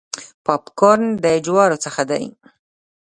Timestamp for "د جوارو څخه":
1.23-2.01